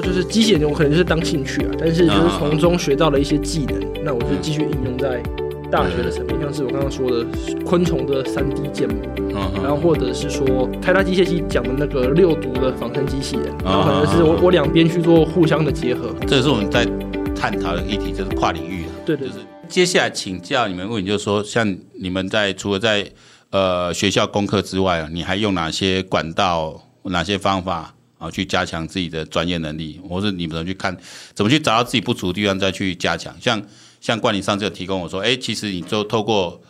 [0.00, 5.22] 就是机械人，我可能就是当兴趣啊，但是就是从中学到了一些技能，那我就继续应用在
[5.70, 7.24] 大学的层面，像是我刚刚说的
[7.64, 9.00] 昆虫的三 D 建模，
[9.62, 16.14] 然后或者是说开大机械系讲的那个六毒的仿生机器人，然后可能是我我两边去做互相的结合。
[16.26, 16.84] 这也是我们在
[17.36, 18.90] 探讨的议题，就是跨领域啊。
[19.06, 23.08] 对对，对，就是接下来请教你们问题，就是说像你们在除了在
[23.50, 27.94] 呃学校功课之外啊，你还用哪些管道、哪些方法？
[28.20, 30.94] 啊，去加强自己的专业能力，或是你们怎么去看，
[31.34, 33.34] 怎么去找到自己不足的地方，再去加强。
[33.40, 33.60] 像
[33.98, 36.62] 像冠霖上次有提供我说，哎、欸，其实你就透过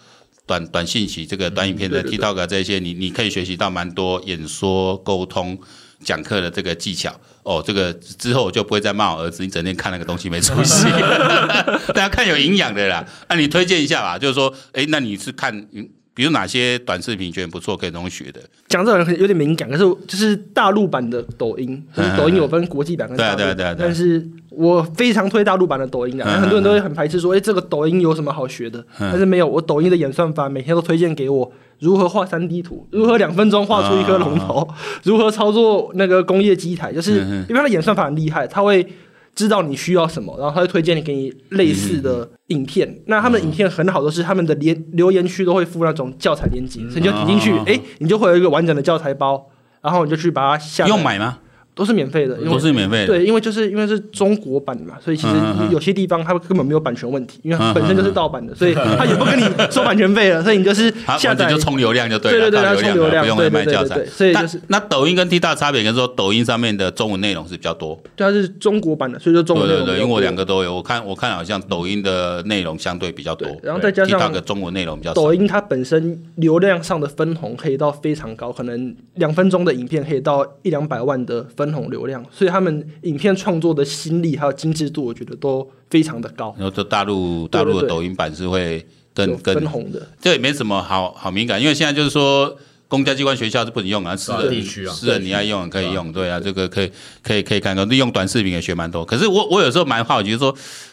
[0.46, 5.58] 短短信息、这个短影片的 TikTok 这些，你你可以学习到蛮多演说、沟通、
[6.04, 7.12] 讲课的这个技巧。
[7.42, 10.84] 哦，这个之后我就不会再骂我儿子，你整天看那个东西没出息。
[11.94, 15.66] 大家看有营养的啦，那、啊、你推荐一下吧，就是说，哎、欸，那你是看
[16.12, 18.40] 比如哪些短视频觉得不错，可以容学的？
[18.68, 23.46] 讲这个有点敏感，可是就是大陆版的抖音，就是抖音有分国际版跟大陆版。
[23.46, 23.76] 对对对。
[23.78, 28.84] 但是我非常推大陆版的抖音的，很多人都会很排斥说，哎，这个抖音有什么好学的？
[28.98, 34.68] 但是没有，我抖音的演算法每天都推荐给我如何画三 D 图，如何两分钟画出一颗龙头，
[35.04, 38.86] 如何操作那个工业机台，就是因为它的演算法很厉害，它会。
[39.34, 42.88] 知道你需要什么，然后他会推荐你给你类似的影片。
[42.88, 49.48] 嗯、那他们的影片很好的是，他们的连留言区都会附那种教材链接，所以你就点进去，哎、欸，你就会有一个完整的教材包，
[49.80, 50.88] 然后你就去把它下载。
[50.88, 51.38] 用买吗？
[51.80, 53.06] 都是免费的，都是免费的。
[53.06, 55.34] 对，因为就是因为是中国版的嘛，所以其实
[55.70, 62.50] 有些地方它根本没有版权问题，因为它本身就是盗版的，所以它也不跟你 收版权费了，所以你就是下载就充流量就对了。
[62.50, 64.04] 对对对，充流量，不用卖教材。
[64.04, 69.66] 所以就是那抖音跟 TikTok 差别，跟说抖音上面的中文内容是比较多，对，它是中国版的，所以说中文。
[69.66, 75.14] 对对对，因为我两个都有，我看我看好像抖音的内容相对比较多，然后再加上中文内容比较少。
[75.14, 82.50] 抖音它本身流量上的分红可以到非常高，可能两分钟的影片可以到一两百万的分红流量，所以。
[82.50, 86.52] 他们影片创作的心力还有精致度，我觉得都非常的高。
[86.58, 96.90] 然后，这大陆大陆的抖音版是会跟跟分红的，这也没什么好好敏感，因为现在就是说，公家机关学校是不能用啊，私人地区啊，私人你要用可以用，对啊，这个可以
[97.22, 99.04] 可以可以看，到，利用短视频也学蛮多。
[99.04, 100.52] 可是我我有时候蛮好奇，就是说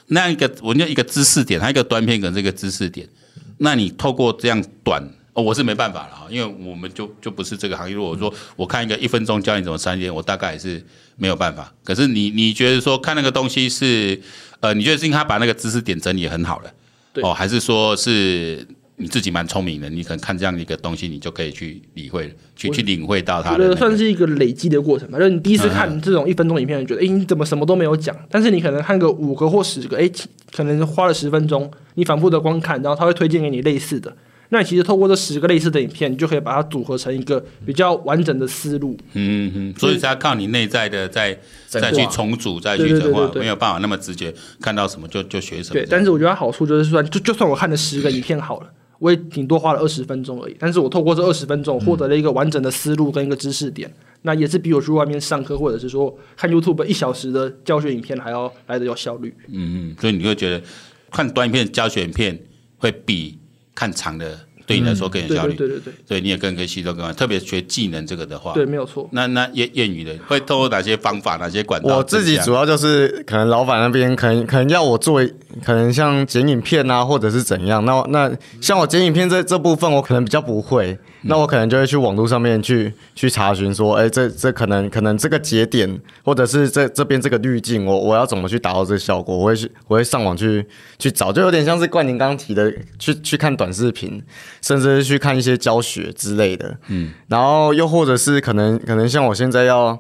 [0.09, 3.09] 那样一个我那一个知识点，它一个短片跟这个知识点，
[3.57, 5.03] 那你透过这样短。
[5.37, 7.93] 哦，我是没办法了哈，因为我们就就不是这个行业。
[7.93, 10.83] 如果说我看一个一分钟教你怎么三 D，我大概也是
[11.15, 11.71] 没有办法。
[11.83, 14.19] 可是你你觉得说看那个东西是，
[14.61, 16.71] 呃，你觉得是因为他把那个知识点整理很好了，
[17.13, 19.87] 对哦，还是说是你自己蛮聪明的？
[19.91, 25.19] 你可能看这样的一个东西，你就可以去理会，去去领会到它的、算是一个累积的过程吧。
[25.19, 28.15] 就是你第一次看这种一分钟影片，你觉得哎、欸，你怎么什么都没有讲？
[28.31, 30.13] 但是你可能看个五个或十个，哎、欸，
[30.51, 34.11] 可能花了十分钟，你反复的观看，然后他会推荐给你类似的。
[34.49, 38.97] 那你其实透过这十个类似的影片，你就可以把它组合成一个比较完整的思路。
[39.13, 41.37] 嗯嗯，所以是要靠你内在的再
[41.67, 45.73] 再去重组，再去整化，没有办法那么直接看到什么就就学什么。
[45.73, 50.55] 对，但是我觉得它好处就是说，就就算我看了十个影片好了，我也顶多花了二十分钟而已。
[50.57, 59.35] 但是我透过这二十分钟，获得了一个完整的思路跟一个知识点，那也是比我去外面上课或者是说看 YouTube 一小时的教学影片还要来的有效率。
[59.49, 60.63] 嗯嗯，所以你会觉得
[61.11, 62.39] 看短影片教学影片
[62.77, 63.37] 会比。
[63.77, 67.13] 看长的对你来说更有效率，嗯、对对对对，对你也更可以吸收更多。
[67.13, 69.07] 特别学技能这个的话，对，没有错。
[69.13, 71.97] 那那谚谚语的 会透过哪些方法、哪些管道？
[71.97, 75.25] 我自己主要就是可能老板那边可能可能要我做，
[75.63, 77.83] 可能像剪影片啊，或者是怎样。
[77.85, 78.29] 那那
[78.61, 80.97] 像我剪影片这这部分，我可能比较不会。
[81.23, 89.35] 那我可能就会去网络上面去去查询说，哎、欸，这这可能可能这个节点，或者是这这边这个滤镜，我我要怎么去达到这个效果？
[89.35, 90.65] 我会去我会上网去
[90.99, 94.23] 去找，就有点像是冠宁刚刚提的，去去看短视频，
[94.61, 96.77] 甚至是去看一些教学之类的。
[96.87, 99.97] 嗯，然后又或者是可能可能像我现在要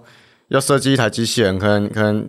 [0.49, 2.27] 要设计一台机器人，可能可能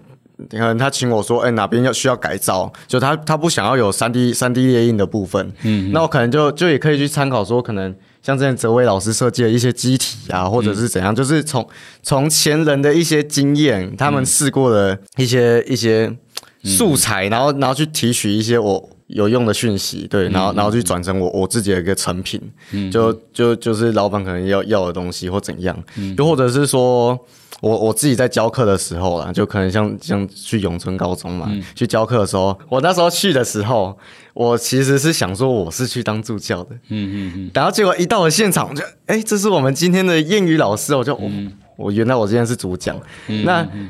[0.50, 5.52] 可能他请我说，哎、欸，哪边要需要改造，就他他不想要有三 D 三 D 列印的部分。
[5.62, 7.94] 嗯，那我可能就就也可以去参考说，可能。
[8.20, 11.67] 像之前泽威老师设计的一些机体啊，或者是怎样，嗯、就是从
[12.02, 16.12] 从前人的一些经验，他们试过的一些、嗯、一些
[16.64, 22.40] 素材，然后然后去提取一些我有用的讯息，对，然后然后去转成我我自己的一个成品，
[22.70, 27.19] 嗯、就就就是老板可能要要的东西或怎样，嗯、又或者是说。
[27.60, 33.99] 我我自己在教课的时候啦，就可能像像去永春高中嘛，嗯、去教课的时候，我那时候去的时候，
[34.32, 43.88] 我其实是想说我是去当助教的，嗯嗯嗯，然后结果一到了现场，我就哎、欸，这是我们今天的谚语老师，我就、嗯、我我原来我今天是主讲，嗯、那、嗯、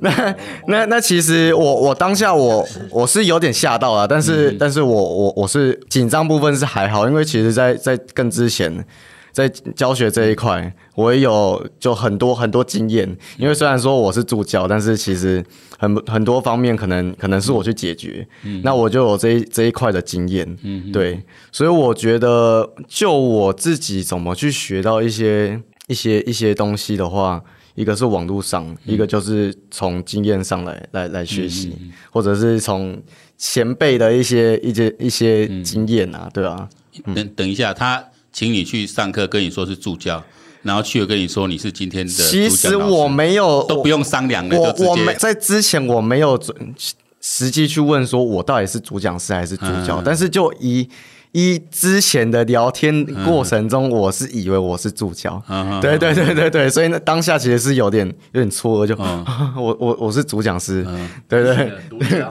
[0.00, 0.36] 那
[0.66, 8.84] 那 那，其实我我当下我我是有点吓到了，但是、嗯、但是我我我是紧张部分是还好，因为其实在在更之前。
[9.32, 13.16] 在教学这一块，我也有就很多很多经验。
[13.38, 15.42] 因为虽然说我是助教，但是其实
[15.78, 18.28] 很很多方面可能可能是我去解决。
[18.42, 20.46] 嗯，那我就有这一这一块的经验。
[20.62, 21.18] 嗯，对，
[21.50, 25.58] 所以我觉得就我自己怎么去学到一些
[25.92, 27.38] 一些一些东西的话，
[27.74, 33.00] 一个是网络上，嗯、一个就是从经验上来来来学习，嗯嗯嗯、或者是从
[33.36, 36.66] 前辈的一些一些一些经验啊，对啊。
[37.14, 38.02] 等等一下，他
[38.32, 40.24] 请你去上课，跟你说是助教，
[40.62, 42.12] 然后去了跟你说你是今天的。
[42.12, 46.74] 其实我没有都不用商量的，我我没在之前我没有准
[47.20, 50.88] 实际去问说我到底是主讲师还是助教，嗯、但是就以。
[51.32, 55.42] 一之前的聊天过程中，我是以为我是助教，
[55.80, 58.94] 对对对对对，所以那当下其实是有点有点错愕，就
[59.56, 60.86] 我我我是主讲师，
[61.26, 62.30] 对对，独立啊，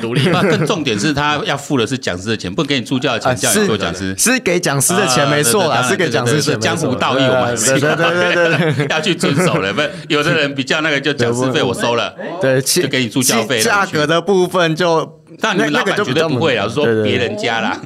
[0.00, 0.20] 独立。
[0.28, 9.72] 那更重点是他要付的是讲师的钱，不给你助教的钱，叫你做讲师，是给讲师的钱没错啦，是给讲师钱，江湖道义我们对对对对对， 要去遵守了。
[9.72, 15.17] 不，有的人比较那个，就讲师费我收了，对，就给你助教费，价格的部分就。
[15.40, 17.80] 但你们老板绝对不会啊，说别人家啦，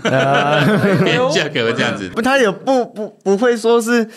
[1.05, 4.09] 别人家可能这样子，不，他也不不不会说是。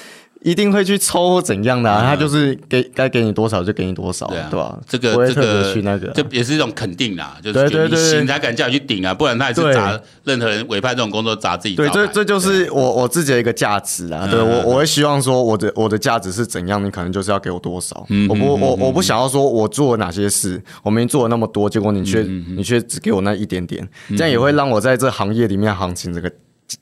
[0.45, 4.79] 一定会去抽或怎样的，啊，他就是给该给你多少就给你多少，对吧？
[4.87, 5.73] 这个这个
[6.13, 11.73] 这也是一种肯定啦，就是你行才敢叫你去顶啊，不然他也是砸任何人委派这种工作砸自己。
[11.73, 14.27] 对，这这就是我我自己的一个价值啊。
[14.29, 18.05] 对我我会希望说我的我的价值是怎样，你可能就是要给我多少。
[18.29, 22.21] 我不我我不想要说我做了哪些事，我明明做了那么多，结果你却
[22.55, 26.31] 你却只给我那一点点，这样也会让我在这行业里面行情这个。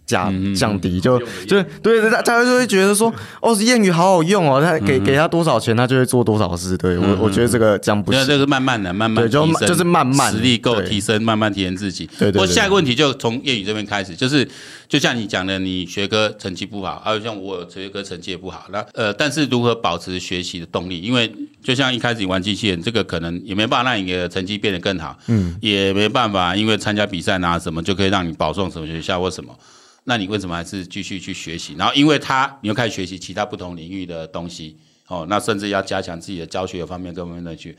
[0.05, 6.77] 降降低就就对对，大家就会觉得说哦，是谚语好好用哦，他给给他多少钱，他就会做多少事。
[6.77, 12.09] 对我我觉得这个这样不行，这是慢慢的慢慢就就是慢慢实力够提升，慢慢提升自己。
[12.17, 12.41] 对对。
[12.41, 14.47] 我下一个问题就从谚语这边开始，就是
[14.93, 21.01] 就像你讲的，你学科成绩不好，还有像我学科成绩也不好，那呃，但是如何保持学习的动力？
[21.01, 29.57] 因为就像一开始你玩机器人，这个可能也没办法让你的成绩变得更好，嗯，也没办法，因为参加比赛拿什么就可以让你保送什么学校或什么。
[30.03, 31.73] 那你为什么还是继续去学习？
[31.75, 37.75] 然后因为他，你又开始学习其他不同领域的东西，哦，那甚至要加强自己的教学方面各方面的去，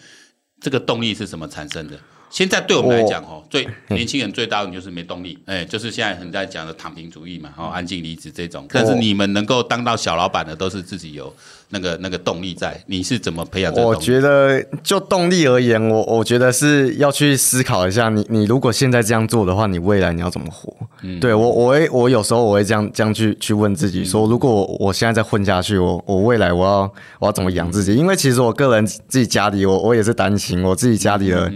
[0.60, 1.96] 这个动力是什么产生的？
[2.34, 8.66] 现在对我们来讲，哦，最年轻人最大的就是没动力，哎，就是现在很在讲的躺平主义嘛，哦，安静离职这种。
[8.70, 11.32] 但是你们能够当到小老板的，都是自己有。
[11.70, 13.72] 那个那个动力在，你是怎么培养？
[13.74, 20.72] 我觉得就动力而言，我我觉得是要去思考一下你，你你如果现在这样做的话，你未来你要怎么活？
[21.02, 27.94] 嗯，对我我会我有时候我会这样这样去去问自己说，如果我现在再混下去，我我未来我要我要怎么养自己？
[27.94, 31.50] 因为其实我个人自己家里，我我也是担心我自己家里的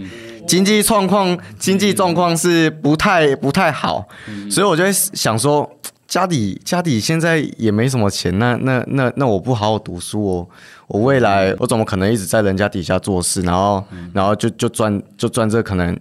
[0.49, 4.07] 经济状况，经济状况是不太不太好，
[4.49, 5.69] 所以我就会想说。
[6.09, 10.47] 家里家里现在也没什么钱，那那那那我不好好读书哦，
[10.87, 15.95] 我未来我怎么可能一直在人家底下做事，然后然后就就赚就赚这可能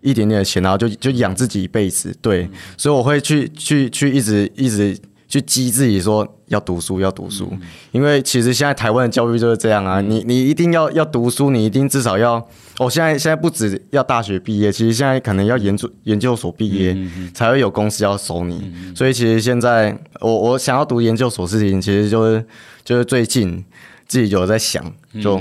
[0.00, 4.98] 一点点的钱，然后就就养自己一辈子，对，所以我会去去去一直一直
[5.32, 7.50] 去激自己说要读书要读书，
[7.90, 12.46] 因为其实现在台湾的教育就是这样啊，你你一定要要读书，你一定至少要。
[12.78, 18.70] 我现在现在不止要大学毕业，其实现在可能要研究研究所毕业，嗯、才会有公司要收你。
[18.74, 22.44] 嗯、所以其实现在我我想要读研究所事情，其实就是
[22.84, 23.64] 就是最近
[24.06, 24.84] 自己有在想，
[25.22, 25.40] 就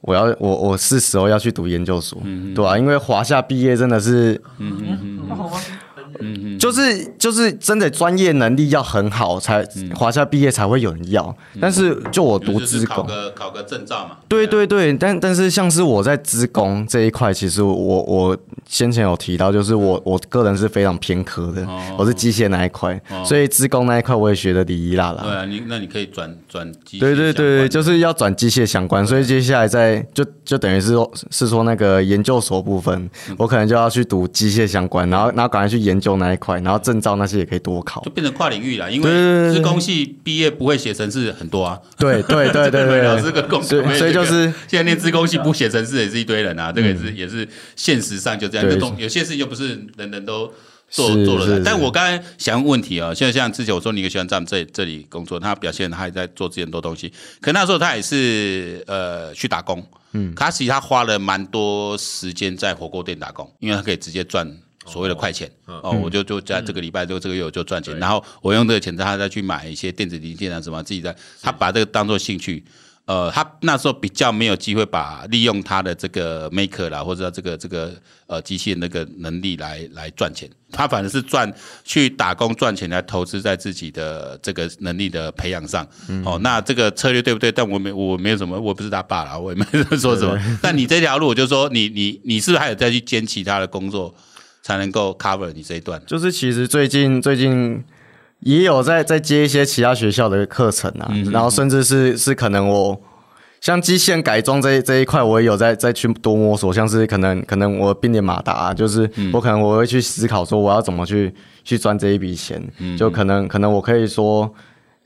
[0.00, 2.78] 我要我我是时候要去读研究所，嗯、对吧、啊？
[2.78, 5.60] 因为华夏毕业真的是，嗯哼好
[6.12, 6.18] 吗？
[6.20, 11.34] 嗯，就是就是真的专业能力要很好，才华夏毕业才会有人要。
[11.60, 14.16] 但是就我读资工，考个考个证照嘛。
[14.28, 21.66] 对对对，但但是像是我在资工这一块，其实我我先前有提到，就是我我个人是非常偏科的，
[21.98, 25.22] 我是机械那一块，所以资工那一块我也学的哩哩啦啦。
[25.22, 27.00] 对啊，你那你可以转转机械。
[27.00, 36.12] 对对对，就是要转机械相关，所以接下来在就就等于是说，是说那个研究所部分，我可能就要去读机械相关，然后然后赶快去研究。
[36.12, 38.92] 那一块，然后证照那些也可以多考，就变成跨领域了。
[38.92, 41.80] 因为资工系毕业不会写程式很多啊。
[41.96, 46.70] 对对对对对，老师 个工，所以就是现在念资工系不写程式也是一堆人啊。
[46.70, 48.96] 这个也是也是现实上就这样。
[48.98, 50.52] 有些事情又不是人人都
[50.92, 51.60] 做做了。
[51.64, 64.48] 但我刚才想问问题啊，现在像之前我说你一个学生在这这里工作，他表现他也在做这很多东西，可那时候他也是呃去打工，嗯，他其实他花了蛮多时间在火锅店打工，因为他可以直接赚。
[64.84, 65.48] 所谓的快钱。
[65.66, 72.64] 哦，哦，我就就在这个礼拜就这个月我就赚钱，嗯、然后我用这个钱，他再去买一些电子零件啊什么，自己在，他把这个当做兴趣，
[73.04, 77.92] 呃，他那时候比较没有机会把利用他的这个 maker 啦，或者这个这个
[78.28, 80.48] 呃机器人那个能力来来赚钱。
[80.70, 81.52] 他反而是赚
[81.84, 85.86] 去打工赚钱来投资在自己的这个能力的培养上。
[86.08, 87.50] 嗯、哦，那这个策略对不对？
[87.50, 89.84] 但我没我没有什么，我不是他爸啦，我也没什么。
[89.84, 94.14] 对对对，但你这条路，我就说你你你是不是还有再去兼其他的工作，
[94.62, 96.00] 才能够 cover 你这一段？
[96.06, 97.82] 就是其实最近最近。
[98.42, 103.00] 也有在在接一些其他学校的课程啊，嗯、然后甚至是是可能我
[103.60, 111.32] 像机械改装这这一块，我也有在再去多摸索，像是可能可能我并联马达、啊，就是我可能我会去思考说我要怎么去
[111.64, 114.52] 去赚这一笔钱，嗯、就可能可能我可以说。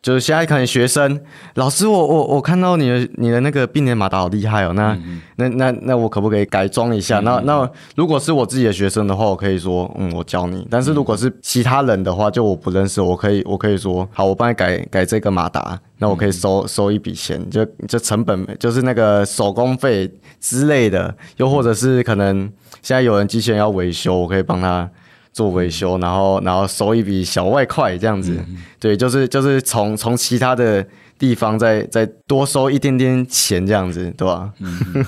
[0.02, 1.20] 就是现在可能学生
[1.54, 4.96] 老师我，我我我看到你的你的那个并联马达好厉害哦，那、
[5.36, 7.18] 那那那我可不可以改装一下？
[7.20, 10.64] 那那如果是我自己的学生的话，我可以说嗯，我教你。
[10.70, 20.08] 但是如果是其他人的话，就我不认识，我可以我可以说好，我帮你改改这个马达，那我可以收、嗯、收一笔钱，就就成本就是那个手工费
[20.40, 22.42] 之类的，又或者是可能
[22.80, 24.88] 现在有人机器人要维修，我可以帮他。
[25.36, 30.82] 做维修，然后然后收一笔小外快这样子，嗯、对，就是就是从从其他的
[31.18, 34.50] 地方再再多收一点点钱这样子，对吧？
[34.60, 35.04] 嗯、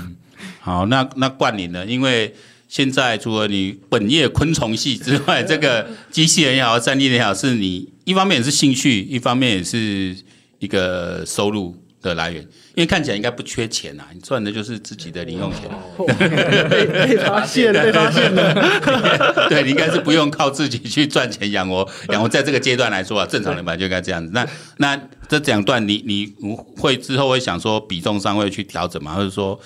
[0.60, 1.86] 好，那那冠霖呢？
[1.86, 2.34] 因为
[2.68, 10.14] 现在除了你本业昆虫系之外，这个机器人也好，战力也好，是你一方面也是兴趣，一方面也是
[10.58, 12.42] 一个收入的来源。
[12.74, 15.68] 因为看起来应该不缺钱呐、啊，你赚的就是自己的零用钱。
[15.96, 16.06] 哦、
[16.68, 18.54] 被被发现，被发现了。
[19.48, 22.28] 对，你应该是不用靠自己去赚钱养活养活。
[22.28, 24.30] 在这个阶段来说啊，正常人吧就应该这样子。
[24.32, 24.96] 那那
[25.28, 26.32] 这两段你你
[26.76, 29.14] 会之后会想说比重上会去调整吗？
[29.14, 29.58] 或者说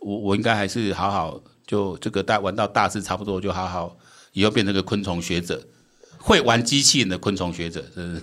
[0.00, 3.96] 我我应该还是好好就这个大玩到大事差不多就好好
[4.32, 5.60] 以后变成个昆虫学者，
[6.18, 8.22] 会玩机器人的昆虫学者，是不是？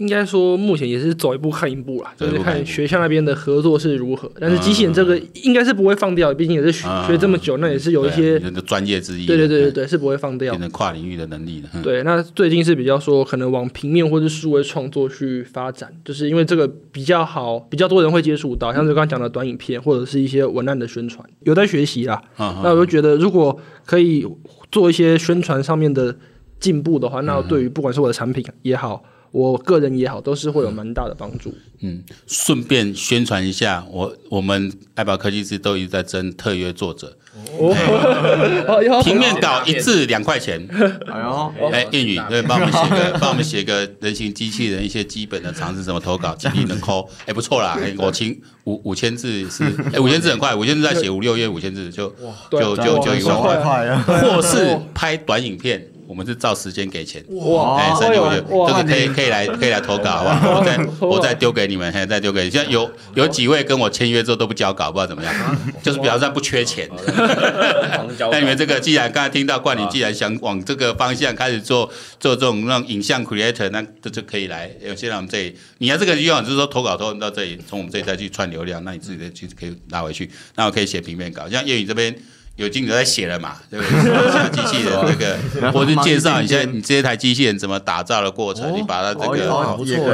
[0.00, 4.32] 应该说，目前也是走一步看一步啦，就是看学校那边的合作是如何。
[4.40, 9.26] 但是机器人这个应该是不会放掉，毕竟也是学学这么久，那也是有一些专业之一。
[9.26, 11.68] 对对对对对，是不会放掉，变成跨领域的能力的。
[11.82, 22.22] 对，那最近是比较说可能往平面或者数位创作去发展，就是因为这个比较好，比较多人会接触到，像是刚刚讲的短影片或者是一些文案的宣传，有在学习啦。
[22.38, 24.26] 那我就觉得，如果可以
[24.72, 26.16] 做一些宣传上面的
[26.58, 29.04] 进步的话，那对于不管是我的产品也好。
[29.30, 31.54] 我个人也好，都是会有蛮大的帮助。
[31.82, 37.16] 嗯，顺便宣传一下，我我们爱宝科技志都一直在征特约作者。
[37.58, 37.72] 哦，
[39.02, 40.60] 平面稿一字两块钱。
[41.06, 52.12] 哎呦，哎，谚语对，帮我们写个， 帮我们写个人形机器人一些基本的常识，怎么投稿， 尽力能抠，哎，不错啦，我请五五千字是，哎，五千字很快，五千字再写五六页，五千字就
[52.50, 53.56] 就就就一万块，
[54.02, 55.86] 或是拍短影片。
[56.10, 57.76] 我们是照时间给钱，哇！
[57.76, 60.58] 哎，三六九，这个可以可以来可以来投稿，好不好？
[60.58, 62.50] 我再我再丢给你们，再丢给你。
[62.50, 65.32] 现在有有几位跟我签约之后都不交稿，不知道怎么样，
[65.84, 66.90] 就是表示不缺钱。
[68.32, 71.88] 那你们这个既然刚才听到冠霖，既然想往这个方向开始做
[72.18, 74.68] 做这种让影像 creator，那这就可以来。
[74.84, 82.12] 有些人我们这里，你要这个愿望就是说投稿投到这里，从我们这里再去串流量，那你自己的去可以拿回去，那我可以写平面稿，像叶宇这边。
[82.56, 83.56] 有经理在写了嘛？
[83.70, 84.32] 对不对？
[84.32, 85.38] 像机器人那个，
[85.72, 88.76] 我就介绍一下你这台机器人怎么打造的过程。
[88.76, 89.54] 你把它这个，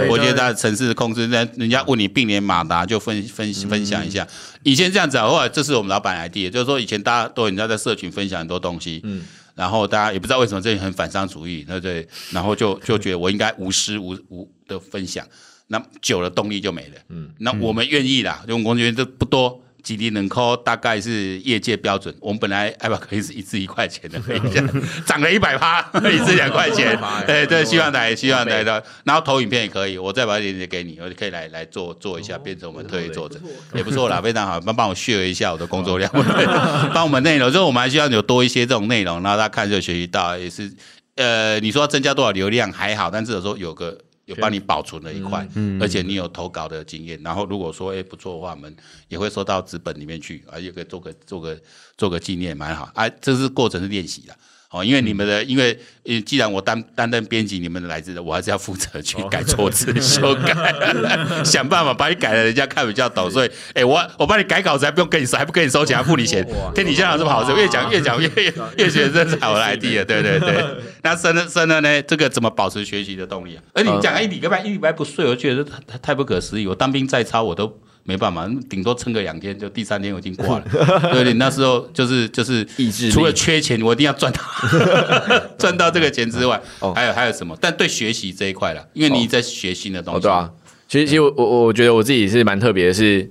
[0.08, 4.26] 我觉得它的程式控制，那人家问你并联马达，就分分分享一下。
[4.62, 9.22] 以前这样子啊，后来这是我们老板 idea，就是说以前大家都人家在社群分享很多东西，嗯，
[9.56, 12.06] 然后大家也不知道为什么这里很反商主义，对不对？
[12.30, 15.26] 然后就就觉得我应该无私无无的分享，
[15.66, 19.62] 那久了动力就没了，嗯，那我们愿意啦，因为我们觉得这不多。
[19.86, 22.12] 几滴能扣大概是业界标准。
[22.18, 24.68] 我们本来艾宝可以是一支一块钱的，可以这样
[25.06, 26.98] 涨了一百趴，一支两块钱。
[27.24, 28.82] 对对，希望来，希望来的。
[29.04, 33.38] 然后投影片也可以，我再把链接给你，我就可以来来做做一下，变成我们特约作者，
[33.74, 34.60] 也不错啦，非常好。
[34.60, 36.10] 帮帮我 share 一下我的工作量，
[36.92, 40.68] 帮我们内容，就是我们还需要有多一些这种内容，然后大家看就学习到，也是
[41.14, 43.96] 呃，你说增加多少流量还好，但至少说有个。
[44.26, 47.20] 有帮你保存了一块，嗯嗯、而且你有投稿的经验。
[47.22, 48.76] 然后如果说诶不错的话，我们
[49.08, 51.58] 也会收到纸本里面去，啊，也可以做个做个
[51.96, 52.90] 做个纪念，蛮好。
[52.94, 54.36] 啊，这是过程是练习的。
[54.76, 55.78] 哦，因为你们的，因为
[56.26, 60.54] 既然我担担任编辑，你们的来自的，我还是要负责去改错字、修改，
[61.44, 63.30] 想办法把你改了人家看比较懂。
[63.30, 66.46] 所以，哎，我我帮你改稿子，还不用跟你收，还不跟你收钱，还付你钱。
[66.74, 70.64] 天底下有这么好事，越讲越讲越 越越学真是好的 idea，对对对。
[71.02, 72.02] 那生了生了呢？
[72.02, 73.62] 这个怎么保持学习的动力啊？
[73.72, 76.66] 而你讲一礼拜一礼拜不睡，我觉得太太不可思议。
[76.66, 77.80] 我当兵再操，我都。
[78.06, 80.64] 没办法，顶多撑个两天，就第三天我已经挂了。
[81.12, 84.40] 对，你那时候就是就是意志，除了缺钱，我一定要赚到
[85.58, 87.56] 赚到这个钱之外，哦、还有还有什么？
[87.60, 90.16] 但对学习这一块了，因为你在学新的东西。
[90.16, 90.50] 哦哦、对啊，
[90.88, 93.28] 其实其实我我我觉得我自己是蛮特别的是，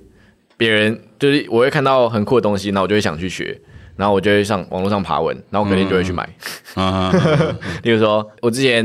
[0.58, 3.58] 别人就是我会看到很酷的东西，然后我就会想去学，
[3.96, 6.28] 然后我就会上网络上爬文，然后我肯定就会去买。
[6.74, 7.10] 嗯，
[7.82, 8.84] 例如说，我之前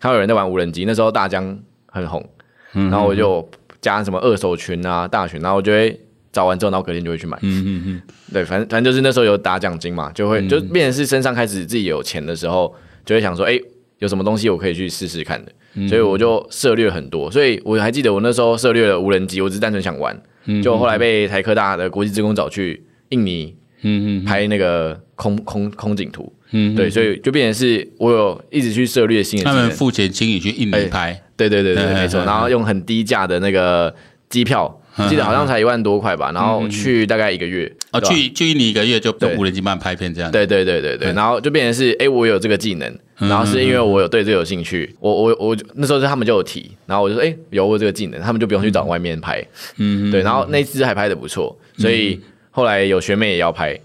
[0.00, 2.28] 看到有人在玩无人机，那时候大疆很红，
[2.72, 3.48] 然后我就
[3.80, 5.98] 加什么二手群啊、大群，然后我就会
[6.32, 7.38] 找完之后，然后隔天就会去买。
[7.42, 13.58] 嗯嗯嗯，对，反正反正就是那时候有打奖金嘛，就会就变成是身上开始自己有钱的时候，就会想说，哎，
[13.98, 15.52] 有什么东西我可以去试试看的。
[15.86, 20.20] 所以我就涉猎很多，所以我还记得我那时候涉猎了无人机，我只是单纯想玩，
[20.60, 29.44] 就后来被台科大的国际职工找去印尼，嗯嗯，拍那个空空空景图，嗯，对，所以就变成是我有一直去涉猎新的。
[29.44, 33.94] 他们付钱请你去印尼拍，对对对对，没错，然后用很低价的那个
[34.28, 34.74] 机票。
[35.08, 40.28] 记得好像才一万多块吧，然后去大概一个月啊，去去印尼一个月就用无人机慢拍片这样。
[40.28, 49.40] 对对对对对，然后就变成是，哎，我有这个技能，然后是因为我有对这个有兴趣，我我我那时候是他们就有提，然后我就说，哎，有我这个技能，他们就不用去找外面拍，
[49.76, 53.78] 嗯，对，然后那次还拍的不错，所以后来有学妹也要拍，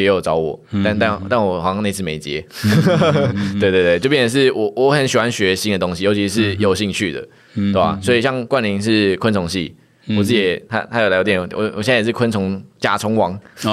[0.00, 2.44] 也有找我，但但但我好像那次没接，
[3.60, 7.98] 对对对，就变成是我我很喜欢学新的东西，尤其是有兴趣的，对吧？
[8.02, 9.74] 所以像冠霖是昆虫系。
[10.06, 13.70] 我自己也，他他有聊电，我我现在也是昆虫甲虫王，对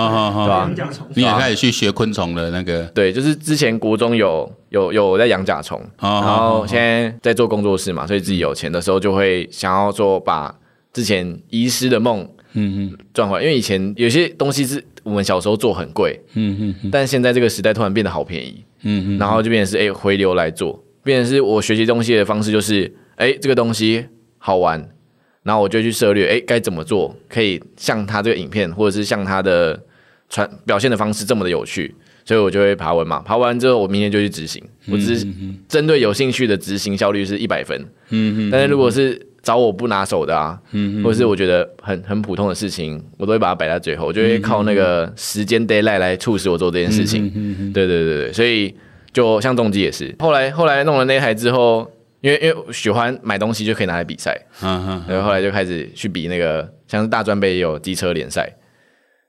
[0.47, 0.71] 吧？
[1.13, 2.83] 你也开始去学昆虫的那个？
[2.95, 10.55] 对，就是之前国中有有有在养甲虫，然后现在在做工作室嘛，所以自己有钱的时候就会想要做把
[10.93, 13.43] 之前遗失的梦，嗯嗯，赚回来。
[13.43, 24.05] 因为以前有些东西是我们小时候做很贵，嗯嗯，但现在这个时代突然变得好便宜，嗯嗯，然后就变成是哎回流来做，变成是我学习东西的方式就是哎这个东西
[24.37, 24.89] 好玩。
[25.43, 29.81] 然后我就去涉猎，哎，该怎么做可以像他这个影片，或者是像他的
[30.29, 33.19] 传表现的方式这么的有趣，所以我就会爬文嘛。
[33.21, 34.63] 爬完之后，我明天就去执行。
[34.85, 35.25] 我只是
[35.67, 37.75] 针对有兴趣的执行效率是一百分。
[38.11, 38.49] 嗯嗯。
[38.51, 47.27] 但是如果是找我不拿手的啊，嗯，或者是我觉得很很普通的事情，我都会把它摆在最后，我就会靠那个时间 d a y l i g h t 来促使我做这件事情。
[47.35, 47.73] 嗯嗯。
[47.73, 48.75] 对对对对，所以
[49.11, 51.89] 就像重机也是，后来后来弄了那台之后。
[52.21, 58.47] 因为因为喜欢买东西就可以拿来比赛，嗯嗯，然后后来就开始去比那个，像是大专杯也有机车联赛，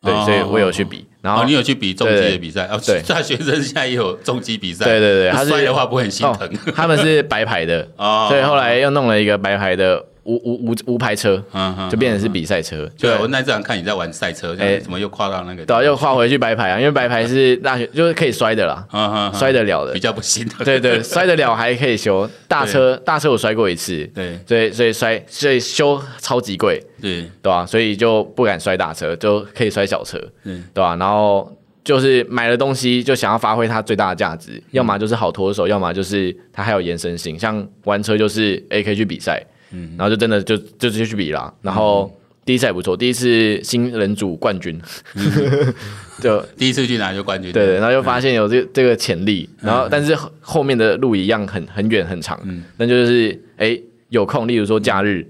[0.02, 1.06] 对，所以我有去比。
[1.22, 2.66] 然后你有去比重击的比赛？
[2.70, 4.84] 哦，对， 大学生现在也有重击比赛。
[4.84, 6.50] 对对对，他摔的话不会很心疼。
[6.74, 7.88] 他们是白牌的，
[8.28, 10.04] 所以后来又弄了一个白牌的。
[10.24, 11.42] 无无无无牌车，
[11.90, 12.88] 就变成是比赛车。
[12.98, 15.64] 对，我那次看你在玩赛车，哎，怎么又跨到那个？
[15.64, 20.46] 对，又跨回去白牌啊，因为白牌是大学就是可以摔的啦，摔得了的，比较不行。
[20.64, 22.28] 对对， 摔得了还可以修。
[22.46, 27.66] 大车大车我摔过一次，对，所以所以摔所以修超级贵，对对吧？
[27.66, 30.94] 所以就不敢摔大车，就可以摔小车，对吧？
[30.96, 31.50] 然后
[31.82, 37.36] 就是买了东西就想要发挥它最大的价值，要么就是好脱手，要么就是它还有延伸性。
[37.38, 39.42] 像玩车就是哎可以去比赛。
[39.72, 42.10] 嗯，然后就真的就就直接去比啦，然后
[42.44, 44.80] 第一次还不错，第一次新人组冠军，
[46.20, 55.26] 就第一次去拿就冠军，对对，然后就发现有这这个潜力，然后但是后面的路一样很很远很长，嗯，那就是哎有空，例如说假日，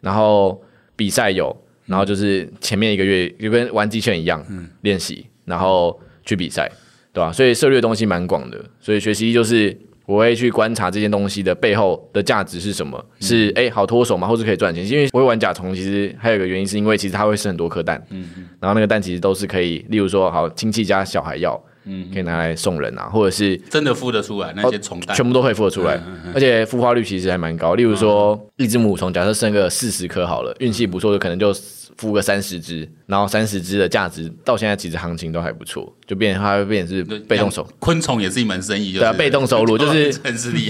[0.00, 0.60] 然后
[0.94, 1.56] 比赛有，
[1.86, 6.70] 然后就是前面一个月就跟玩机圈一样，嗯，练习，然后去比赛，
[7.12, 7.32] 对吧？
[7.32, 9.76] 所以涉猎东西蛮广的，所以学习就是。
[10.06, 13.04] 我会去观察这件东西的背后的价值是什么？
[13.20, 14.26] 是哎、欸，好脱手吗？
[14.26, 14.86] 或是可以赚钱？
[14.88, 25.98] 因为我会玩甲虫，其实还有一个原因，是因为其实它会生很多颗蛋，嗯嗯，然后那个蛋其实都是可以，例如说，好亲戚家小孩要，嗯，可以拿来送人啊，或者是真的孵得出来那些虫蛋，全部都可以孵得出来，
[26.34, 27.74] 而且孵化率其实还蛮高。
[27.74, 31.54] 例如说，一只母虫，假设生个四十颗好了，运气不错，就可能就。
[31.98, 37.66] 孵个三十只，然后三十只的价值到现在其实行情都还不错，就变它会变成是被动收。
[37.78, 40.12] 昆虫也是一门生意，对啊，被动收入 就是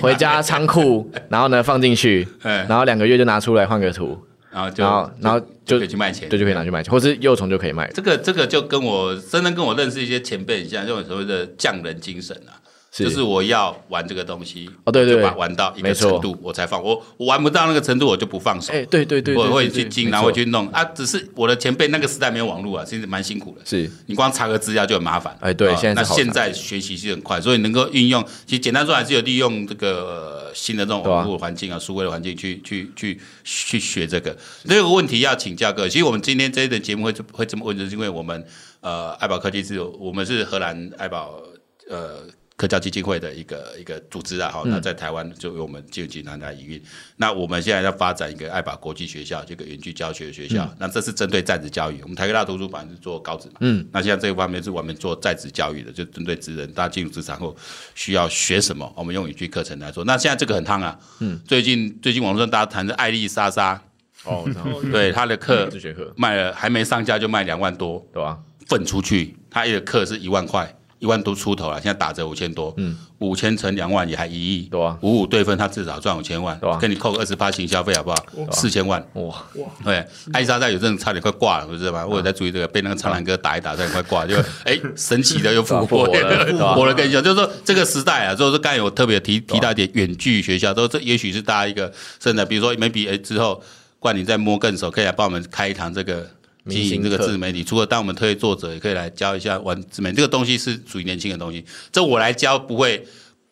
[0.01, 4.17] 回家仓库，然后呢放进去， 然后两个月就拿出来换个图，
[4.57, 4.83] 然后就
[5.21, 7.87] 然后就可以去卖钱，对，就可以拿去卖钱，或是幼虫就可以卖。
[7.93, 12.57] 这个这个就跟我真的跟我认识一些前辈很像，这种所谓的匠人精神啊。
[13.05, 18.73] 就是我要玩这个东西，哦对对，就把玩到一个程度我才放，我我玩不到那个程度我就不放手。
[18.73, 20.83] 哎，对对对，我会去精，然后会去弄啊。
[20.85, 23.67] 只是我的前辈那个时代没有网络啊，其实蛮辛苦的。
[23.67, 25.37] 是你光查个资料就很麻烦。
[25.41, 34.35] 哎，对，现在那现在学习是很快，所以能够运用，其实简单说还是有利用这个新的这种网络环境啊，数位的环境去去去去学这个。
[34.65, 38.43] 这个问题要请教各位，其实我们今天这一的节目会会这么问，就是因为我们
[38.81, 41.43] 呃爱宝科技是，我们是荷兰爱宝
[41.91, 42.21] 呃。
[42.57, 46.83] 科教基金会的一个一个组织啊，好，那在台湾就由我们经济南来营运。
[47.17, 50.67] 那我们现在要发展一个爱宝国际学校，这个远距教学学校。
[50.79, 53.57] 那这是针对在职教育，我们台科大图书馆是做高职嘛？
[53.61, 53.87] 嗯。
[53.93, 57.55] 那现在这个方面是我们做在职教育的，就针对职人，大家进入职场后
[57.95, 60.03] 需要学什么，我们用语句课程来做。
[60.05, 61.39] 那现在这个很烫啊，嗯。
[61.47, 63.79] 最近最近网络上大家谈的艾丽莎莎，
[64.25, 64.49] 哦，
[64.91, 68.39] 对，他的课自学课卖了还没上架就卖两万多，对吧？
[68.67, 70.76] 分出去，他一个课是一万块。
[70.99, 78.17] 一万多出头了，现在打折五千多，嗯，五千乘两万也还一亿，对啊，五五对分，他至少赚五千万，对啊，跟你扣个二十八行消费好不好？
[78.51, 79.25] 四千万，哇。
[79.27, 82.07] 哇，对，艾莎在有阵差点快挂了，不是吗？
[82.07, 86.07] 我有在注意这个，被那个苍兰哥打一打，差点快挂，就 哎，神奇的又复活。
[86.07, 93.63] 了， 我了跟你讲，就是说这个时代啊，就是刚才有特别提提到一点远距学校，都这也许是大家一个甚至比如说 maybe 哎之后，
[93.99, 96.27] 冠霖再摸更熟，可以来帮我们开一堂这个。
[96.69, 100.17] 经营这个自媒体，除了当我们推作者，也可以来教一下玩自媒体。
[100.17, 103.07] 这个东西是属于年轻的东西，这我来教不会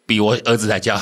[0.07, 1.01] 比我儿子来教。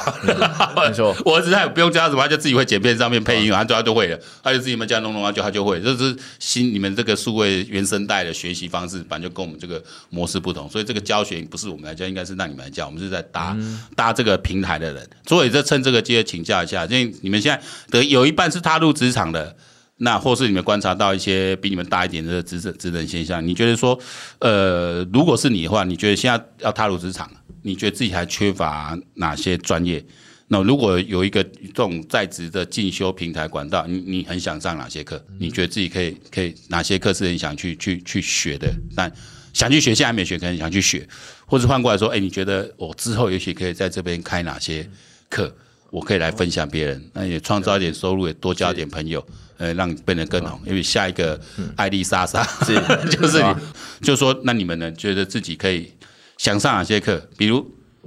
[0.76, 5.80] 没错， 我儿子他也不用教什么，他就自己会剪片上面配音，他他就会了，他就自己们家弄弄，他就他就会。
[5.80, 12.86] 这是新你们这个数位原生代的学习方式，反正就跟我们这个模式不同，所以这个教学不是我们来教，应该是让你们来教。
[12.86, 13.56] 我们是在搭
[13.96, 19.56] 搭这个平台的人，所以这趁这个机会请教一下，因为你们现在的有一半是踏入职场的。
[20.04, 23.96] 那或是你们观察到一些比你们大一点的职职职等现象，你觉得说，
[24.40, 27.30] 呃，如果是你的话，你觉得现在要踏入职场，
[27.62, 30.04] 你觉得自己还缺乏哪些专业？
[30.48, 35.24] 那如果有一个这种在职的进修平台管道，你你很想上哪些课？
[35.38, 38.68] 你觉得自己可以可以哪些课是很想去去去学的？
[38.96, 39.10] 但
[39.52, 41.08] 想去学，现在还没学，可能想去学，
[41.46, 44.90] 或者换过来说，哎，你觉得我之后也许可以在这边开哪些
[45.30, 45.54] 课？
[45.92, 49.22] 我可以来分享别人，那也创造一点收入，也多交一点朋友。
[49.58, 51.38] 呃，让你变得更好，因为下一个
[51.76, 52.74] 艾丽莎莎是
[53.14, 53.54] 就是你，
[54.00, 55.92] 就说那你们呢，觉得自己可以
[56.38, 57.22] 想上哪些课？
[57.36, 57.60] 比如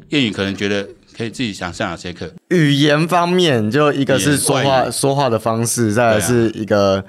[0.10, 2.30] 谚语可能觉得可以自己想上哪些课？
[2.50, 7.06] 语言方面，就一个是说话说话的方式，再来是一个。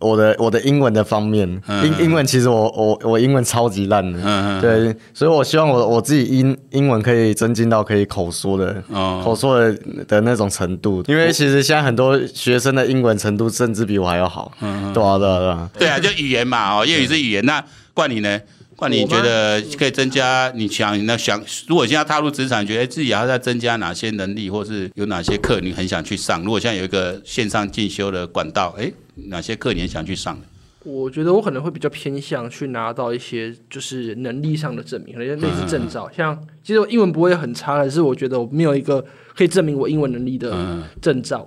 [0.00, 1.48] 我的我的英文的方面，
[1.84, 18.40] 英英文其实我我我英文超级烂的，嗯嗯，对，所以我希望我我自己英英文可以增进到可以口说的，哦，口说的的那种程度，因为其实现在很多学生的英文程度甚至比我还要好，嗯，对啊对啊对啊，对啊，就语言嘛，哦，粤语是语言，那冠你呢？
[18.76, 20.52] 冠你觉得可以增加？
[20.54, 26.40] 你想那想，如果现在踏入职场，觉得自己还要再增加哪些能力，或是有哪些课你很想去上？
[26.44, 28.88] 如果现在有一个线上进修的管道，哎。
[29.26, 30.46] 哪些课你想去上的？
[30.84, 36.08] 我觉得我可能会比较偏向去拿到一些就是能力上的证明，可能类似证照。
[36.16, 39.04] 像其实我英文不会很差，但是我觉得我没有一个
[39.34, 40.56] 可以证明我英文能力的
[41.02, 41.46] 证照，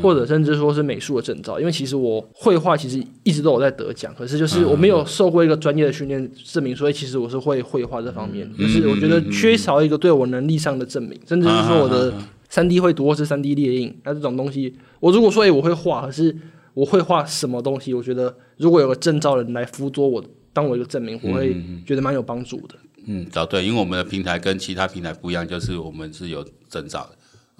[0.00, 1.58] 或者甚至说是美术的证照。
[1.58, 8.48] 因为其实我绘画其实一直都有在得奖，可是就是我没有受过一个专业的训练证明，所以其实我是会绘画这方面。
[8.56, 12.14] 就是我觉得缺少一个对我能力上的证明，甚至是说我的
[12.48, 16.34] 三 D 绘图或是三 D 列印，那这种东西，我如果说哎我会画，可是。
[16.80, 17.92] 我会画什么东西？
[17.92, 21.54] 我觉得如果有个证照的人来辅佐我，当我一个证明，我会
[21.86, 22.74] 觉得蛮有帮助的。
[23.06, 27.16] 嗯，找对，因为我们的平台跟其他平台不一样，就是我们是有证照的。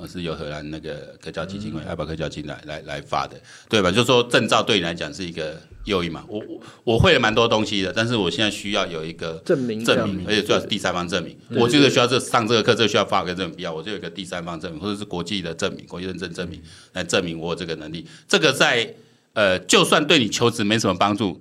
[0.09, 3.91] 是由荷兰那个科教基金会、爱宝科教基金来来来发的，对吧？
[3.91, 6.25] 就是说证照对你来讲是一个诱因嘛。
[6.27, 11.37] 我我我会了蛮多东西的，但是我现在需要有一个证明，证明，而且最好是第三方证明。
[11.51, 16.59] 我就是需要这上这个课，这需要发个证明，必要我就有一个第三方证明，或者是国际的证明、国际认证证明
[16.95, 18.07] 来证明我有这个能力。
[18.27, 18.95] 这个在
[19.33, 21.41] 呃，就算对你求职没什么帮助。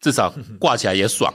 [0.00, 1.32] 至少挂起来也爽。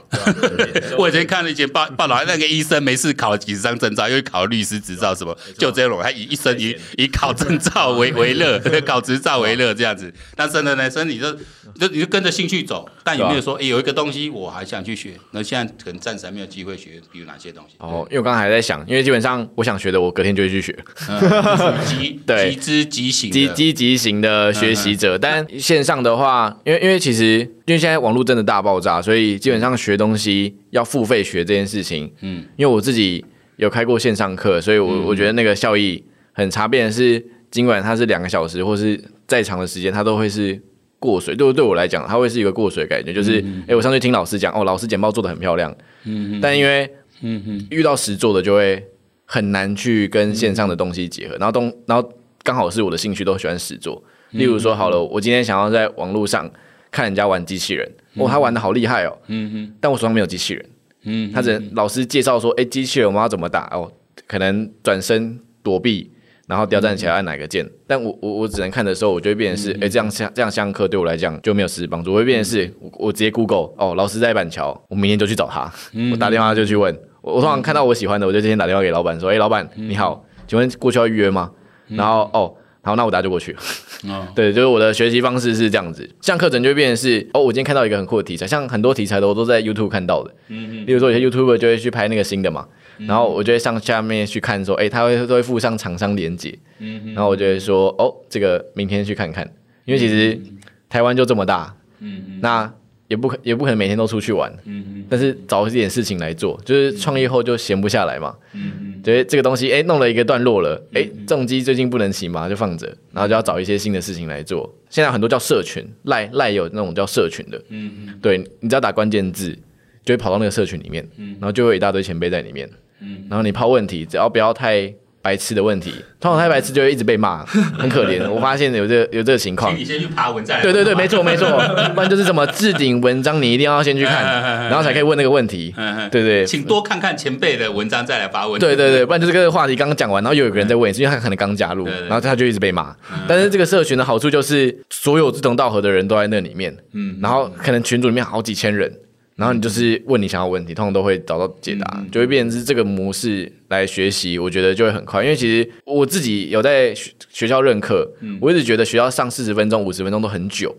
[0.96, 10.12] 我以前看了一些报 报道，那个医生没事考了几十张证照，又考了律师执照什么，就这种，他以一生以以考证照为为乐，考执照为乐这样子。
[10.34, 11.32] 但是呢，所以你就
[11.78, 15.12] 就你就跟着兴趣走，但有没有说，哎，有一个东西我还想去学？
[15.32, 17.74] 那现在可能暂时还没有机会学，比如哪些东西？
[17.78, 20.74] 哦，因为我刚才还在想，因为基本上我想学的，我隔天就会去学。
[21.86, 25.18] 急 对，急之急行，积积极型的学习者。
[25.18, 27.50] 但线上的话，因为因为其实。
[27.66, 33.24] 因为现在网络真的大爆炸，所以基本上学东西要付费学这件事情，嗯，因为我自己
[33.56, 36.66] 有开过线上课，所以我我觉得那个效益很差。
[36.66, 40.60] 变的是，尽管它是两个小时或是再长的时间，它都会是
[40.98, 41.34] 过水。
[41.34, 46.90] 对对我来讲，它会是一个过水的感觉，就是，哎，我上去听老师讲，哦，老师简报做的很漂亮，嗯，但因为，
[47.22, 48.82] 嗯嗯，遇到实做的就会
[49.24, 52.12] 很难去跟线上的东西结合，然后东，然后
[52.42, 54.02] 刚好是我的兴趣，都喜欢实做。
[54.30, 56.50] 例如说，好了，我今天想要在网络上。
[56.90, 59.16] 看人家玩机器人，哦，他玩的好厉害哦。
[59.28, 60.66] 嗯哼，但我手上没有机器人。
[61.04, 63.68] 嗯，他只老师介绍说，哎，机器人我们要怎么打？
[63.72, 63.90] 哦，
[64.26, 66.10] 可能转身躲避，
[66.46, 67.68] 然后吊站起来按哪个键？
[67.86, 72.12] 但我我我只能看的时候，我就会变成是，哎，这样上这样上课对我来讲就没有实质帮助。
[72.12, 75.70] 我会变成是，我直接 Google，哦，老师在板桥，我明天就去找他。
[76.10, 76.98] 我打电话就去问。
[77.20, 81.50] 我通常看到我喜欢的，我就今天打电话给老板说，哎，老板你好，请问过去要预约吗？
[81.88, 82.54] 然后哦。
[82.84, 83.56] 好，那我大家就过去。
[84.06, 90.30] 哦，对，就是我的学习方式是这样子，像课程就会变成是，哦，我今天看到一个很酷的题材，像很多题材的我都在 YouTube 看到的。
[90.48, 90.86] 嗯嗯。
[90.86, 92.68] 例如说，有些 YouTuber 就会去拍那个新的嘛，
[92.98, 96.56] 然后我就会上下面去看，说，哎，他会都会附上厂商连接。
[96.78, 97.14] 嗯嗯。
[97.14, 99.50] 然后我就会说，哦，这个明天去看看，
[99.84, 100.38] 因为其实。
[100.86, 102.72] 台湾就这么大，嗯嗯，那
[103.08, 114.74] 也不可也不可能每天都出去玩，嗯嗯，但是找一点事情来做，就是创业后就闲不下来嘛，嗯嗯，觉得这个东西哎弄了一个段落了，哎重机最近不能骑嘛，就放着，然后就要找一些新的事情来做。
[114.88, 119.56] 现在很多叫社群，赖赖有那种叫社群的，嗯嗯，对，你只要打关键字，
[120.04, 122.68] 就会跑到那个社群里面，嗯，然后就会有一大堆前辈在里面，
[123.00, 124.92] 嗯，然后你抛问题，只要不要太。
[125.24, 127.42] 白痴的问题，通常太白痴就会一直被骂，
[127.78, 128.30] 很可怜。
[128.30, 129.70] 我发现有这个、有这个情况。
[129.70, 130.60] 请你先去爬文再。
[130.60, 131.48] 对对对，没错没错，
[131.94, 134.22] 不然就是什么置顶文章，你一定要先去看，
[134.68, 135.74] 然后才可以问那个问题。
[136.10, 138.60] 对对，请多看看前辈的文章再来发问。
[138.60, 142.94] 对对对，不然就是这个话题刚刚讲完，然后又有个人在问，因为他可能刚加入，然后他就一直被骂。
[143.26, 148.92] 但是这个社群的好处就是，所有志同道合的人都在那里面，嗯，然后可能群组里面好几千人。
[149.36, 154.38] 然后你就是问你想要问题，通常都会找到解答，嗯、就会变成是这个模式来学习。
[154.38, 160.72] 我觉得就会很快，因为其实我自己有在学学校任课，嗯、我一直觉得学校上四十分钟、五十分钟都很久。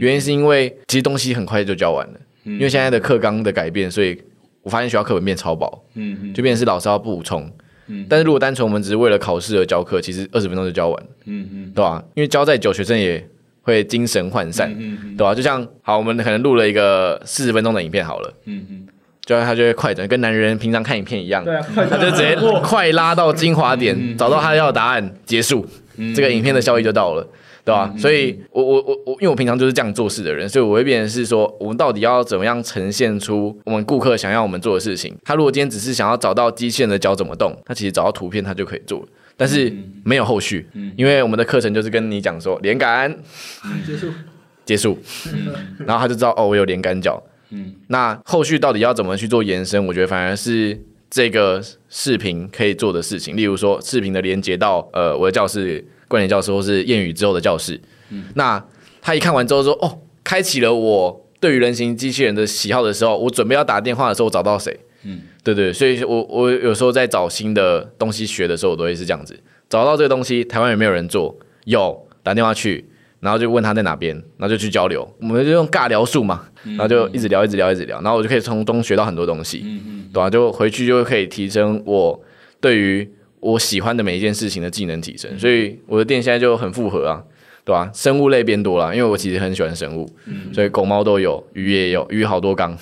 [0.00, 4.20] 原因是因为其实东西很快就教完了，嗯、因为现在的课纲的改变，所以
[4.62, 5.84] 我发现学校课本变超薄，
[6.34, 7.48] 就变成是老师要补充。
[7.86, 12.04] 嗯、但是如果单纯我们只是为了考试而教课，其实二十分钟就教完，嗯、哼对吧？
[12.14, 13.24] 因为教再久，学生也。
[13.62, 15.34] 会精神涣散，嗯对吧、啊？
[15.34, 18.86] 就像好，我们可能录了一个四十分钟的影片，好了，嗯嗯，
[19.24, 25.66] 就他就会快转，跟男人平常看影片一样，对啊，他就直接快拉到精华点，找到他要的答案，结束，
[26.14, 27.26] 这个影片的效益就到了，
[27.64, 35.14] 对吧、所以我我我我，因为我平常就是这样做事的人，所以我会变成是说，我们到底要怎么样呈现出我们顾客想要我们做的事情？
[35.24, 39.06] 他如果今天只是想要找到机器人的脚怎么动，他其实找到图片他就可以做了。
[39.36, 39.72] 但是
[40.04, 43.10] 没有后续，嗯、因为我们的课程就是跟你讲说连杆、
[43.64, 44.12] 嗯、结束
[44.64, 44.98] 结束，
[45.32, 45.52] 嗯、
[45.86, 47.22] 然后他就知道哦，我有连杆脚。
[47.50, 49.84] 嗯，那后续到底要怎么去做延伸？
[49.86, 50.78] 我觉得反而是
[51.10, 57.80] 这个视频可以做的事情，例如说视频的连接到呃我的教室、关联教室或是谚语之后的教室。
[58.10, 58.64] 嗯，那
[59.00, 64.78] 他一看完之后说哦，开启了我对于人形机器人的喜好的时候，我准备要打电话的时候，我找到谁？
[65.04, 65.20] 嗯。
[65.44, 71.36] 对对，所以我我有时候在找新的东西学的时候，我都会是这样子，找到这个东西，台湾有没有人做？
[71.64, 72.84] 有，打电话去，
[73.20, 80.30] 然后就问他在哪边，然后就去交流，我们就用尬聊术嘛，然后就一直聊，一直聊，一直聊，然后我就可以从中学到很多东西，嗯嗯，对吧？
[80.30, 82.20] 就回去就可以提升我
[82.60, 87.24] 对于我喜欢的每一件事情的技能提升，所以我的店现在就很复合啊。
[87.64, 87.88] 对吧？
[87.94, 90.04] 生物类变多了，因为我其实很喜欢生物，
[90.52, 92.76] 所以狗猫都有，鱼也有，鱼好多缸，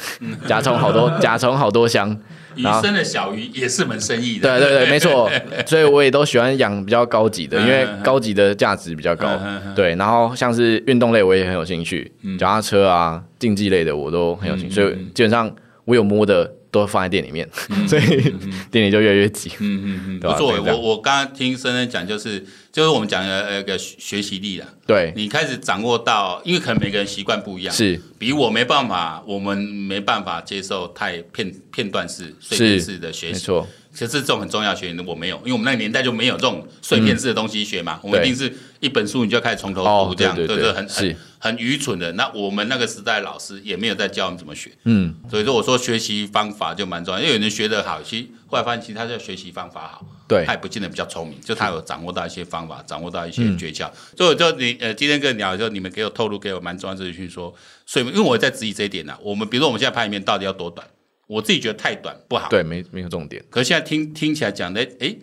[0.49, 2.18] 甲虫好多，甲虫好多箱。
[2.57, 4.59] 鱼生的小鱼也是门生意的。
[4.59, 5.31] 对对对，没错。
[5.67, 9.29] 所以我也都喜欢养比较高级的，因为高级的价值比较高。
[9.75, 15.51] 对，然后像是运动类我也很有兴趣，脚踏车啊，竞技类的我都很有兴趣，所以基本上
[15.85, 16.51] 我有摸的。
[16.71, 17.49] 都放在店里面，
[17.89, 18.35] 所以
[18.71, 19.51] 店里就越来越挤。
[19.59, 20.61] 嗯嗯嗯，不错。
[20.63, 24.67] 我我刚刚听森森讲，就是就是我们讲的那个学习力啦。
[24.87, 33.33] 对，你开始掌握到，因为可能每个人习惯不一样，是比我没办法，我们没办法接受太片片段式、碎片式的学习。
[33.33, 33.69] 没错。
[33.92, 37.98] 其实这种很重要学习，我没有，因为我们那个年代就没有这种碎片式的东西学嘛。
[38.03, 42.12] 我们一定是一本书，你就要开始从头读，这样对对，很很很愚蠢的。
[42.12, 44.70] 那我们那个时代老师也没有在教我们怎么学。
[44.85, 53.90] 嗯，所以说我说学习方法就蛮重要，因为有人学得好，其实后来发现其实他是学习方法好，对，他也不见得比较聪明，就他有掌握到一些方法，掌握到一些诀窍。
[54.16, 57.53] 所以就你呃今天跟你聊的时候，你们给我透露给我蛮重要的资讯，说
[57.85, 60.87] 所以因为我在质疑这一点呢，我们比如说我们现在拍影片到底要多短？
[61.31, 63.40] 我自己觉得太短不好，对，没没有重点。
[63.49, 65.14] 可是现在听听起来讲的，哎，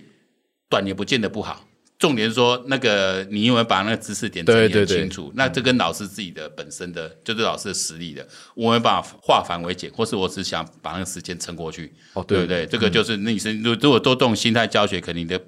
[0.70, 1.68] 短也不见得不好。
[2.00, 5.34] 重点是说，那个你有没有把那个知识点整理清楚？
[5.36, 12.66] 那这跟老师自己的本身的，就是老师的实力的，我们把化繁为简，或是我只想把那个时间撑过去，哦，对不对？
[12.68, 15.42] 这个就是那你是如如果多这种心态教学，可能你的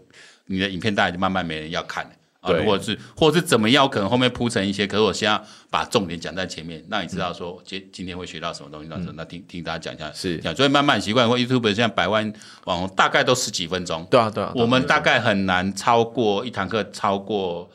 [0.47, 2.11] 你的影片大概就慢慢没人要看了。
[2.41, 3.87] 啊，或者是，或者是怎么样？
[3.89, 8.87] 可能后面铺成一些，可是我先要把重点讲在前面，让你知道说今今天会学到什么东西。
[8.89, 11.27] 那、嗯、那听听大家讲一下，是讲，所以慢慢习惯。
[11.27, 12.31] 或 YouTube 现在百万
[12.65, 17.69] 网红大概都十几分钟，对啊对啊，我们大概很难超过一堂课超过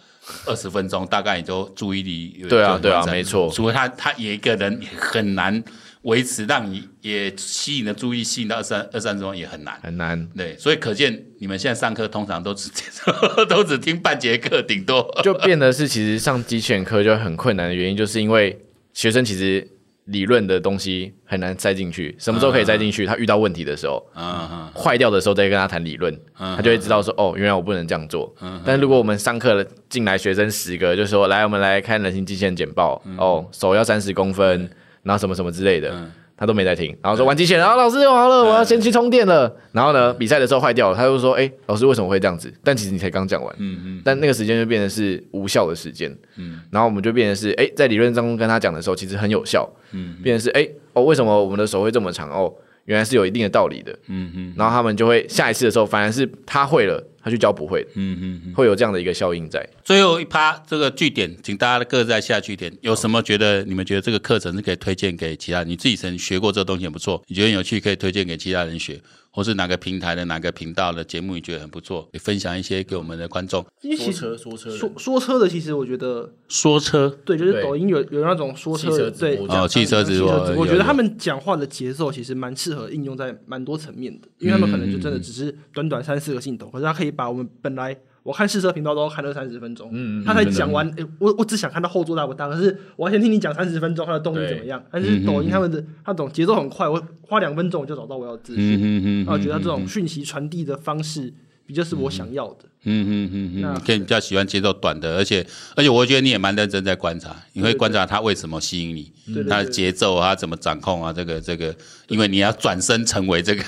[0.46, 5.62] 二十分钟，大概也就注意力对啊对啊没错，除非他他也一个人很难。
[6.04, 10.28] 维持让你也吸引的注意，吸引到二三二三十万也很难，很难。
[10.36, 12.70] 对，所以可见你们现在上课通常都只
[13.48, 18.58] 都只听半节课，顶多就变得是其实上机器人课就很困难的原因，就是因为
[18.92, 19.66] 学生其实
[20.04, 23.06] 理论的东西很难塞进去，什么时候可以塞进去？
[23.06, 28.30] 他遇到问题的时候，嗯坏掉的时候再跟他谈理论，他就会知道说哦，原来我不能这样做。
[28.62, 34.68] 但如果我们上课进来学生十个，就说来，我们来看人形机器人简报，哦，手要三十公分。
[35.04, 35.94] 然后什么什么之类的，
[36.36, 39.54] 他都没在听，然后说玩机器人，然后老师用好了，我要先去充电了。
[39.70, 44.02] 然后呢，比赛的时候坏掉了，他就说：“哎，老师为什么会这样子？”但其实你才刚讲完，嗯嗯。
[44.04, 46.60] 但那个时间就变成是无效的时间，嗯。
[46.70, 50.16] 然后我们就变成是，哎，在理论当中跟他讲的时候，其实很有效，嗯。
[50.22, 52.28] 变成是，哎，哦，为什么我们的手会这么长？
[52.30, 52.52] 哦，
[52.86, 54.54] 原来是有一定的道理的，嗯嗯。
[54.56, 57.02] 然后他们就会下一次的时候，反而是他会了。
[57.24, 59.66] 他去教不会的，嗯嗯嗯，会有这样的一个效应在。
[59.82, 65.64] 最后一趴这个据点，请大家各自在下据点，有什么觉得你们觉得这个课程是可以推荐给其他？
[65.64, 73.64] 你自己曾学过这个东西很不错，你觉得有趣可以推荐给其他人学，或是哪个平台的哪个频道的节目你觉得很不错，也分享一些给我们的观众。
[73.96, 87.96] 说车说车说说车的，其实我觉得说车对，就是抖音有有那种说车的对哦，汽车直播，我觉得他们讲话的节奏其实蛮适合应用在蛮多层面的，因为他们可能就真的只是短短三四个镜头，可是他可以把我们本来。
[88.24, 94.82] 我看试车频道都要看了三十分钟，嗯，他才讲完，诶，我我只想看到后座大不大，可是我要先听你讲三十分钟他的动力怎么样。
[94.90, 101.30] 但是抖音他们的那种节奏很快，我花两分钟我就找到我要资讯，嗯嗯，我觉得这种讯息传递的方式
[101.66, 102.64] 比较是我想要的。
[102.86, 109.10] 嗯嗯嗯嗯，可以比较喜欢节奏短的，而且而且我觉得你也蛮认真在观察，你会观察他为什么吸引你，
[109.48, 111.74] 他的节奏啊，怎么掌控啊，这个这个，
[112.08, 113.62] 因为你要转身成为这个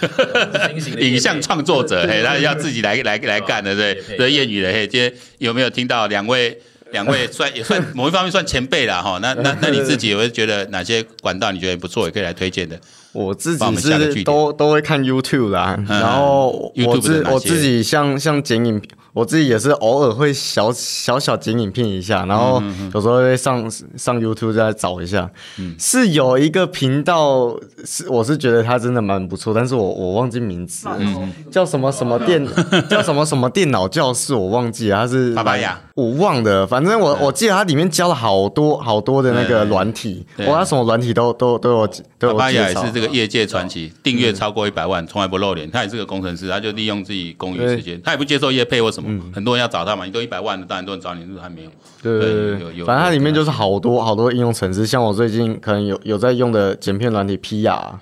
[1.00, 6.60] 影像创作者，嘿，他要自己来来来干的，对，对，谚语的，嘿，今天有没有听到两位
[6.92, 9.18] 两位算也算某一方面算前辈了哈？
[9.22, 12.78] 那那那你自己有没有觉得哪些管道你觉得不错，也可以来推荐的？
[13.16, 18.82] 我自己是都都会看 YouTube 啦，然后我自我自己像像剪影。
[19.16, 25.30] 我自己也是偶尔会小小小剪影片一下，然后有时候会上上 YouTube 再找一下。
[25.58, 32.46] 嗯，是有一个频道，是我是觉得它真的蛮不错，但是我我忘记名字，嗯，叫什么什么电，
[32.90, 41.86] 叫什么什么电脑教室，我忘记了，它是巴巴亚，我忘了，反正我我记得它里面教了好多好多的那个软体，我它什么软体都都都有
[42.18, 42.32] 都有介绍。
[42.34, 49.08] 巴巴亚也是这个业界传奇，订阅超过一百万，从来不露脸，他也是个工程师，他就利用自己公余时间，他也不接受业配或什么。
[49.10, 51.70] 嗯，很多人要找他嘛，你都一百万的，当然多人找你，是还没有。
[52.02, 52.84] 对对对。
[52.84, 57.98] 反正它里面就是好多好多应用程式，像我最近可能有有在用的剪片软体 P.R.，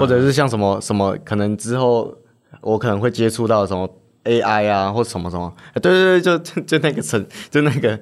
[0.00, 2.12] 或者是像什么什么，可能之后
[2.60, 3.88] 我可能会接触到什么。
[4.26, 7.98] AI 啊，或什么什么，对对对，就就那个层，就那个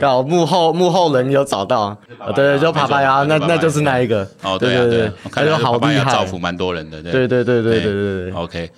[0.00, 1.96] 刚好 幕后幕后人有找到，
[2.34, 7.12] 对对，就爬爬呀，那那就是那一个，哦对对对，他就好厉害，造福蛮多人的，对。
[7.12, 8.70] 对对对对对对，OK，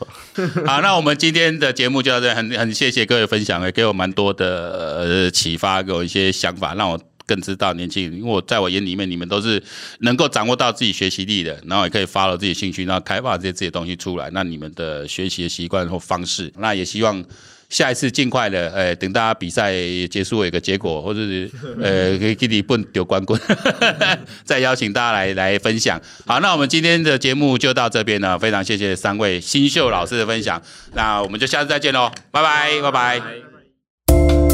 [0.66, 6.98] 好，那我们今天的节目就到这，很很谢谢各位分享，也给我蛮多的启发，给我一些想法，让我。
[7.30, 9.62] 更知道年轻人，因为我在我眼里面，你们都是
[10.00, 14.28] 能够掌握到自己学习力的，然后也可以 follow 自己兴趣，然后开发这些自己的东西出来。
[14.32, 17.24] 那你们的学习的习惯或方式，那也希望
[17.68, 19.72] 下一次尽快的，哎，等大家比赛
[20.10, 21.48] 结束有一个结果，或者是
[21.80, 23.36] 呃，可以给你蹦丢冠军，
[24.42, 26.00] 再邀请大家来来分享。
[26.26, 30.60] 好，那我们今天的节目就到这边了，非常谢谢三位新秀老师的分享，
[30.94, 34.49] 那我们就下次再见喽，拜拜，拜拜。